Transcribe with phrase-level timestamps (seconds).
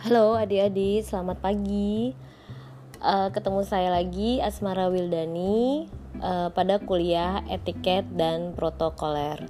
[0.00, 2.16] Halo adik-adik, selamat pagi.
[3.04, 5.92] Uh, ketemu saya lagi Asmara Wildani
[6.24, 9.44] uh, pada kuliah etiket dan protokoler.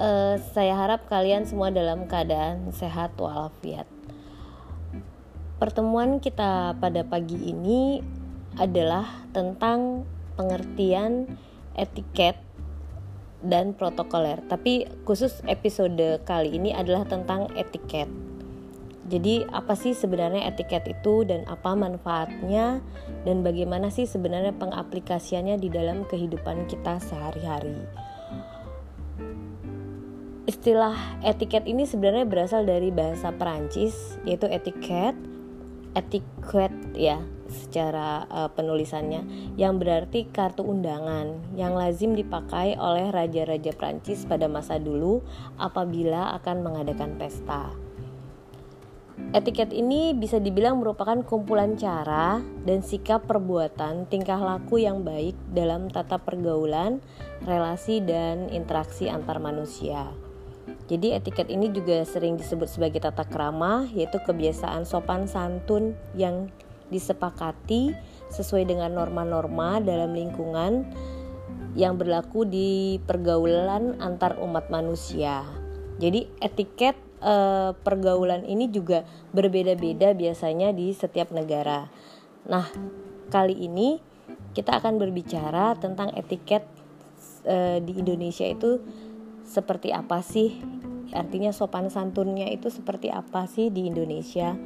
[0.00, 3.84] Uh, saya harap kalian semua dalam keadaan sehat walafiat.
[5.60, 8.00] Pertemuan kita pada pagi ini
[8.56, 10.08] adalah tentang
[10.40, 11.36] pengertian
[11.76, 12.40] etiket
[13.42, 14.40] dan protokoler.
[14.46, 18.06] Tapi khusus episode kali ini adalah tentang etiket.
[19.02, 22.80] Jadi apa sih sebenarnya etiket itu dan apa manfaatnya
[23.26, 27.76] dan bagaimana sih sebenarnya pengaplikasiannya di dalam kehidupan kita sehari-hari.
[30.46, 35.18] Istilah etiket ini sebenarnya berasal dari bahasa Perancis yaitu etiket,
[35.98, 37.18] etiquette ya
[37.52, 44.80] secara uh, penulisannya yang berarti kartu undangan yang lazim dipakai oleh raja-raja Prancis pada masa
[44.80, 45.20] dulu
[45.60, 47.70] apabila akan mengadakan pesta.
[49.32, 55.88] Etiket ini bisa dibilang merupakan kumpulan cara dan sikap perbuatan tingkah laku yang baik dalam
[55.88, 57.00] tata pergaulan,
[57.44, 60.12] relasi dan interaksi antar manusia.
[60.90, 66.52] Jadi etiket ini juga sering disebut sebagai tata krama yaitu kebiasaan sopan santun yang
[66.92, 67.96] disepakati
[68.28, 70.84] sesuai dengan norma-norma dalam lingkungan
[71.72, 75.44] yang berlaku di pergaulan antar umat manusia.
[75.96, 77.34] Jadi etiket e,
[77.72, 81.88] pergaulan ini juga berbeda-beda biasanya di setiap negara.
[82.48, 82.66] Nah,
[83.32, 83.96] kali ini
[84.52, 86.68] kita akan berbicara tentang etiket
[87.48, 88.80] e, di Indonesia itu
[89.48, 90.60] seperti apa sih?
[91.12, 94.56] Artinya sopan santunnya itu seperti apa sih di Indonesia?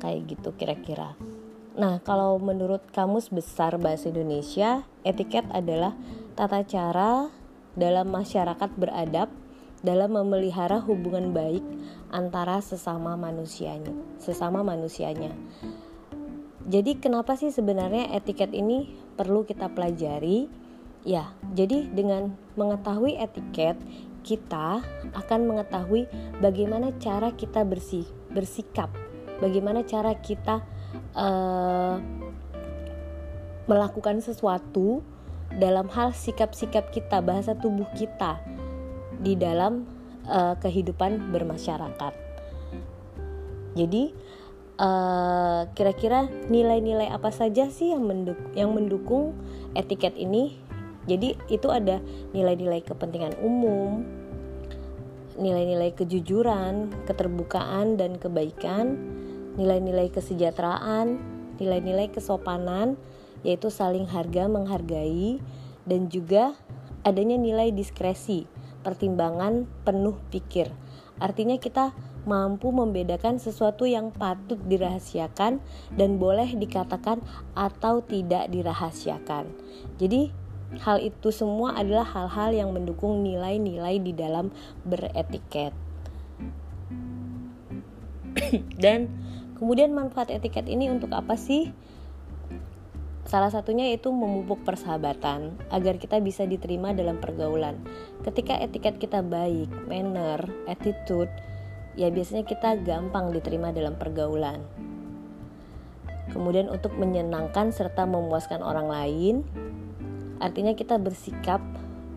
[0.00, 1.29] Kayak gitu kira-kira.
[1.78, 5.94] Nah, kalau menurut Kamus Besar Bahasa Indonesia, etiket adalah
[6.34, 7.30] tata cara
[7.78, 9.30] dalam masyarakat beradab
[9.80, 11.64] dalam memelihara hubungan baik
[12.10, 15.32] antara sesama manusianya, sesama manusianya.
[16.66, 20.50] Jadi kenapa sih sebenarnya etiket ini perlu kita pelajari?
[21.00, 23.80] Ya, jadi dengan mengetahui etiket,
[24.20, 24.84] kita
[25.16, 26.04] akan mengetahui
[26.44, 28.92] bagaimana cara kita bersih, bersikap,
[29.40, 30.60] bagaimana cara kita
[31.14, 31.96] uh,
[33.70, 35.02] melakukan sesuatu
[35.54, 38.38] dalam hal sikap-sikap kita, bahasa tubuh kita
[39.18, 39.86] di dalam
[40.26, 42.14] uh, kehidupan bermasyarakat.
[43.78, 44.12] Jadi
[44.80, 49.36] kira kira-kira nilai-nilai apa saja sih yang mendukung, yang mendukung
[49.76, 50.56] etiket ini?
[51.04, 52.00] Jadi itu ada
[52.32, 54.08] nilai-nilai kepentingan umum,
[55.36, 58.96] nilai-nilai kejujuran, keterbukaan dan kebaikan,
[59.56, 61.18] nilai-nilai kesejahteraan,
[61.58, 62.94] nilai-nilai kesopanan,
[63.42, 65.40] yaitu saling harga menghargai,
[65.88, 66.54] dan juga
[67.02, 68.44] adanya nilai diskresi,
[68.84, 70.68] pertimbangan penuh pikir.
[71.20, 71.92] Artinya kita
[72.28, 75.60] mampu membedakan sesuatu yang patut dirahasiakan
[75.96, 77.24] dan boleh dikatakan
[77.56, 79.48] atau tidak dirahasiakan.
[79.96, 80.32] Jadi
[80.84, 84.52] hal itu semua adalah hal-hal yang mendukung nilai-nilai di dalam
[84.84, 85.89] beretiket.
[88.84, 89.08] dan
[89.60, 91.68] Kemudian manfaat etiket ini untuk apa sih?
[93.28, 97.76] Salah satunya yaitu memupuk persahabatan agar kita bisa diterima dalam pergaulan.
[98.24, 101.28] Ketika etiket kita baik, manner, attitude,
[101.92, 104.64] ya biasanya kita gampang diterima dalam pergaulan.
[106.32, 109.34] Kemudian untuk menyenangkan serta memuaskan orang lain,
[110.40, 111.60] artinya kita bersikap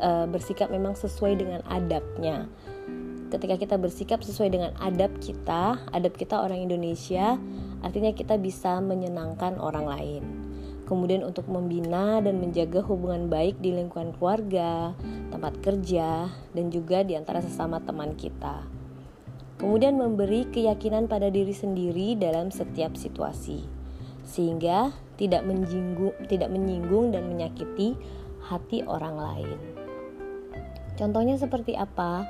[0.00, 2.48] uh, bersikap memang sesuai dengan adabnya
[3.30, 7.38] ketika kita bersikap sesuai dengan adab kita, adab kita orang Indonesia,
[7.82, 10.22] artinya kita bisa menyenangkan orang lain.
[10.86, 14.94] Kemudian untuk membina dan menjaga hubungan baik di lingkungan keluarga,
[15.34, 18.62] tempat kerja, dan juga di antara sesama teman kita.
[19.58, 23.66] Kemudian memberi keyakinan pada diri sendiri dalam setiap situasi,
[24.22, 27.98] sehingga tidak menyinggung, tidak menyinggung dan menyakiti
[28.46, 29.58] hati orang lain.
[30.94, 32.24] Contohnya seperti apa?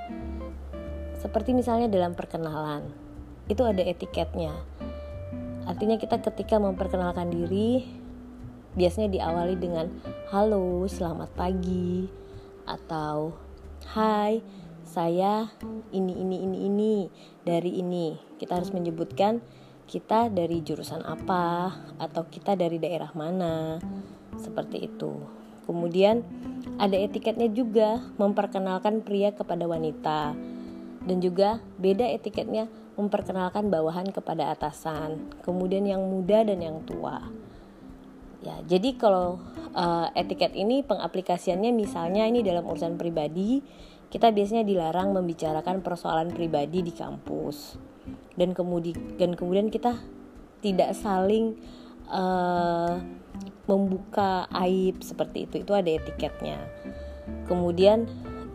[1.16, 2.92] Seperti misalnya dalam perkenalan,
[3.48, 4.52] itu ada etiketnya.
[5.64, 7.88] Artinya kita ketika memperkenalkan diri
[8.76, 9.88] biasanya diawali dengan
[10.28, 12.04] halo, selamat pagi
[12.68, 13.32] atau
[13.96, 14.44] hai,
[14.84, 15.48] saya
[15.90, 16.94] ini ini ini ini
[17.48, 18.20] dari ini.
[18.36, 19.40] Kita harus menyebutkan
[19.88, 23.80] kita dari jurusan apa atau kita dari daerah mana.
[24.36, 25.16] Seperti itu.
[25.64, 26.22] Kemudian
[26.76, 30.36] ada etiketnya juga memperkenalkan pria kepada wanita
[31.06, 32.66] dan juga beda etiketnya
[32.98, 37.22] memperkenalkan bawahan kepada atasan, kemudian yang muda dan yang tua.
[38.42, 39.40] Ya, jadi kalau
[39.74, 43.62] uh, etiket ini pengaplikasiannya misalnya ini dalam urusan pribadi,
[44.10, 47.78] kita biasanya dilarang membicarakan persoalan pribadi di kampus.
[48.36, 49.98] dan kemudian dan kemudian kita
[50.60, 51.58] tidak saling
[52.12, 53.00] uh,
[53.66, 56.62] membuka aib seperti itu itu ada etiketnya
[57.50, 58.06] kemudian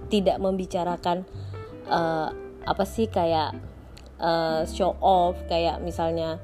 [0.08, 1.28] tidak membicarakan
[1.92, 2.32] uh,
[2.66, 3.58] apa sih kayak
[4.22, 6.38] uh, show off kayak misalnya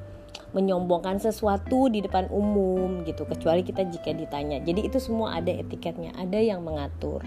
[0.56, 4.58] menyombongkan sesuatu di depan umum gitu kecuali kita jika ditanya.
[4.64, 7.22] Jadi itu semua ada etiketnya ada yang mengatur.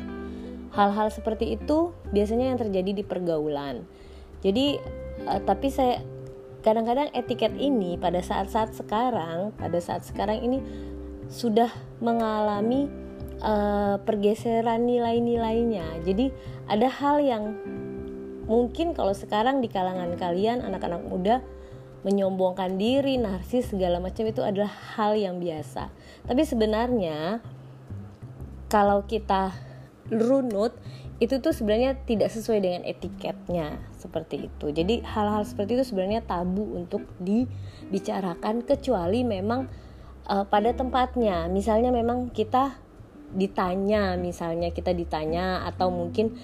[0.74, 3.86] Hal-hal seperti itu biasanya yang terjadi di pergaulan.
[4.40, 4.80] Jadi
[5.28, 6.00] uh, tapi saya
[6.60, 10.60] kadang-kadang etiket ini pada saat-saat sekarang pada saat sekarang ini
[11.30, 11.70] sudah
[12.02, 12.90] mengalami
[13.44, 16.02] uh, pergeseran nilai-nilainya.
[16.04, 16.32] Jadi
[16.66, 17.44] ada hal yang
[18.50, 21.38] mungkin kalau sekarang di kalangan kalian anak-anak muda
[22.02, 25.92] menyombongkan diri, narsis segala macam itu adalah hal yang biasa.
[26.26, 27.38] Tapi sebenarnya
[28.66, 29.54] kalau kita
[30.10, 30.74] runut
[31.20, 34.72] itu tuh sebenarnya tidak sesuai dengan etiketnya seperti itu.
[34.72, 39.68] Jadi hal-hal seperti itu sebenarnya tabu untuk dibicarakan kecuali memang
[40.24, 41.44] uh, pada tempatnya.
[41.52, 42.80] Misalnya memang kita
[43.30, 46.34] ditanya, misalnya kita ditanya atau mungkin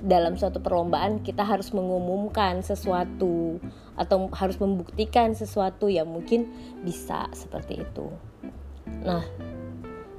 [0.00, 3.60] dalam suatu perlombaan kita harus mengumumkan sesuatu
[3.96, 6.48] atau harus membuktikan sesuatu yang mungkin
[6.80, 8.08] bisa seperti itu.
[9.04, 9.24] Nah,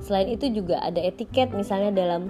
[0.02, 2.30] selain itu juga ada etiket misalnya dalam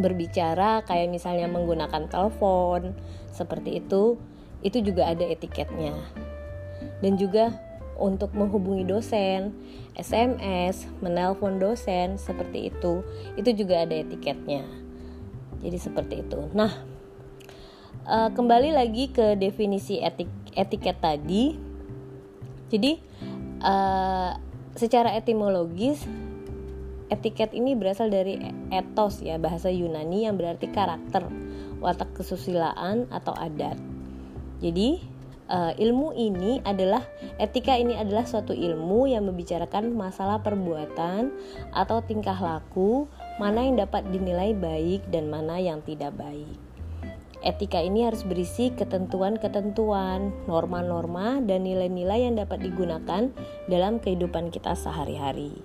[0.00, 2.94] berbicara kayak misalnya menggunakan telepon
[3.32, 4.20] seperti itu
[4.60, 5.96] itu juga ada etiketnya
[7.00, 7.56] dan juga
[8.00, 9.52] untuk menghubungi dosen
[9.94, 13.04] SMS menelpon dosen seperti itu.
[13.36, 14.64] Itu juga ada etiketnya.
[15.60, 16.40] Jadi seperti itu.
[16.56, 16.72] Nah
[18.08, 21.54] uh, kembali lagi ke definisi etik etiket tadi.
[22.72, 22.96] Jadi
[23.60, 24.32] uh,
[24.72, 26.06] secara etimologis
[27.10, 28.38] etiket ini berasal dari
[28.70, 31.26] etos ya bahasa Yunani yang berarti karakter,
[31.82, 33.76] watak kesusilaan atau adat.
[34.62, 35.02] Jadi
[35.50, 37.02] uh, ilmu ini adalah
[37.36, 41.34] etika ini adalah suatu ilmu yang membicarakan masalah perbuatan
[41.74, 43.10] atau tingkah laku
[43.42, 46.56] mana yang dapat dinilai baik dan mana yang tidak baik.
[47.40, 53.32] Etika ini harus berisi ketentuan-ketentuan, norma-norma, dan nilai-nilai yang dapat digunakan
[53.64, 55.56] dalam kehidupan kita sehari-hari.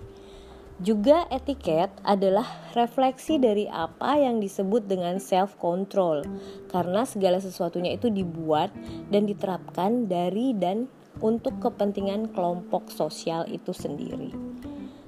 [0.75, 2.43] Juga etiket adalah
[2.75, 6.27] refleksi dari apa yang disebut dengan self control
[6.67, 8.75] karena segala sesuatunya itu dibuat
[9.07, 10.91] dan diterapkan dari dan
[11.23, 14.35] untuk kepentingan kelompok sosial itu sendiri.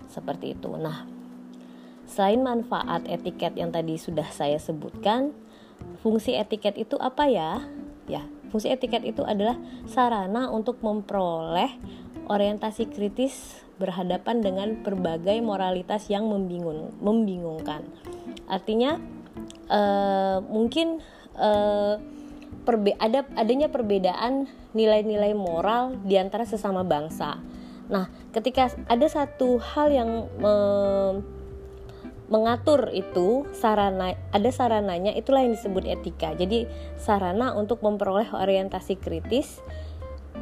[0.08, 0.72] Seperti itu.
[0.80, 1.04] Nah,
[2.08, 5.36] selain manfaat etiket yang tadi sudah saya sebutkan,
[6.00, 7.60] fungsi etiket itu apa ya?
[8.08, 11.76] Ya, fungsi etiket itu adalah sarana untuk memperoleh
[12.28, 17.86] orientasi kritis berhadapan dengan berbagai moralitas yang membingung, membingungkan.
[18.50, 19.00] Artinya
[19.70, 21.00] uh, mungkin
[21.38, 21.96] uh,
[22.68, 27.40] perbe ada adanya perbedaan nilai-nilai moral di antara sesama bangsa.
[27.88, 30.56] Nah, ketika ada satu hal yang me
[32.28, 36.36] mengatur itu sarana ada sarananya itulah yang disebut etika.
[36.36, 36.68] Jadi
[37.00, 39.64] sarana untuk memperoleh orientasi kritis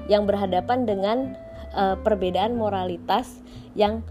[0.09, 1.37] yang berhadapan dengan
[1.75, 3.43] uh, perbedaan moralitas
[3.75, 4.01] yang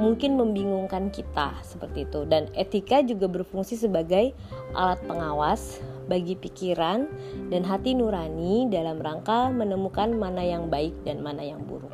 [0.00, 4.32] mungkin membingungkan kita seperti itu dan etika juga berfungsi sebagai
[4.72, 7.04] alat pengawas bagi pikiran
[7.52, 11.92] dan hati nurani dalam rangka menemukan mana yang baik dan mana yang buruk.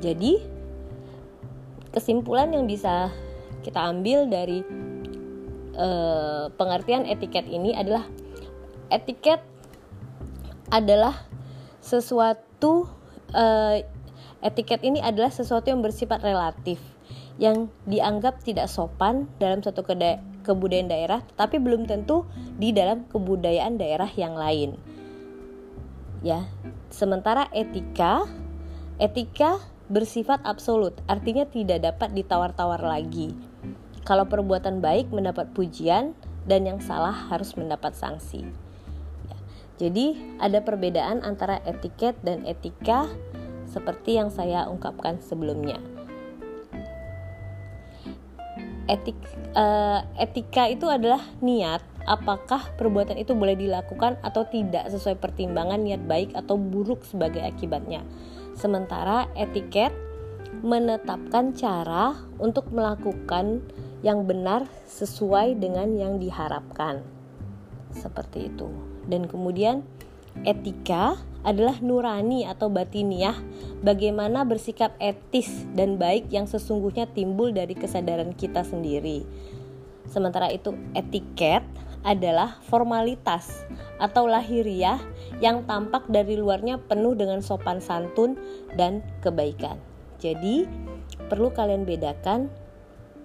[0.00, 0.40] Jadi
[1.90, 3.10] kesimpulan yang bisa
[3.60, 4.62] kita ambil dari
[5.74, 8.06] uh, pengertian etiket ini adalah
[8.88, 9.42] etiket
[10.70, 11.26] adalah
[11.82, 12.86] sesuatu
[13.34, 13.78] uh,
[14.46, 16.78] Etiket ini adalah sesuatu yang bersifat relatif
[17.36, 19.82] yang dianggap tidak sopan dalam suatu
[20.46, 22.22] kebudayaan daerah, tapi belum tentu
[22.54, 24.78] di dalam kebudayaan daerah yang lain.
[26.22, 26.46] Ya,
[26.94, 28.24] sementara etika,
[29.02, 29.58] etika
[29.90, 33.34] bersifat absolut, artinya tidak dapat ditawar-tawar lagi.
[34.06, 36.14] Kalau perbuatan baik mendapat pujian
[36.46, 38.46] dan yang salah harus mendapat sanksi.
[39.26, 39.36] Ya,
[39.82, 43.10] jadi ada perbedaan antara etiket dan etika
[43.76, 45.76] seperti yang saya ungkapkan sebelumnya.
[48.88, 49.18] Etik,
[49.52, 56.00] uh, etika itu adalah niat apakah perbuatan itu boleh dilakukan atau tidak sesuai pertimbangan niat
[56.06, 58.00] baik atau buruk sebagai akibatnya.
[58.56, 59.92] Sementara etiket
[60.64, 63.60] menetapkan cara untuk melakukan
[64.00, 67.02] yang benar sesuai dengan yang diharapkan.
[67.90, 68.70] Seperti itu.
[69.10, 69.82] Dan kemudian
[70.46, 73.34] etika adalah nurani atau batiniah,
[73.82, 79.26] bagaimana bersikap etis dan baik yang sesungguhnya timbul dari kesadaran kita sendiri.
[80.06, 81.66] Sementara itu etiket
[82.06, 83.66] adalah formalitas
[83.98, 85.02] atau lahiriah
[85.42, 88.38] yang tampak dari luarnya penuh dengan sopan santun
[88.78, 89.78] dan kebaikan.
[90.22, 90.70] Jadi,
[91.26, 92.46] perlu kalian bedakan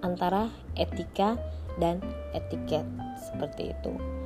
[0.01, 1.37] antara etika
[1.77, 2.01] dan
[2.33, 2.83] etiket
[3.21, 4.20] seperti itu.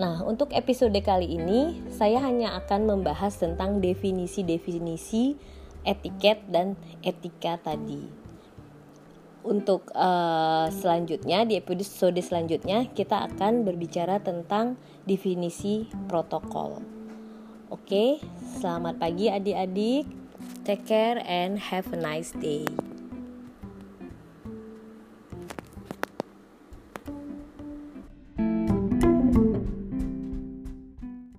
[0.00, 5.36] Nah, untuk episode kali ini saya hanya akan membahas tentang definisi-definisi
[5.84, 6.72] etiket dan
[7.04, 8.08] etika tadi.
[9.44, 16.80] Untuk uh, selanjutnya di episode selanjutnya kita akan berbicara tentang definisi protokol.
[17.68, 18.24] Oke,
[18.56, 20.08] selamat pagi adik-adik.
[20.64, 22.64] Take care and have a nice day.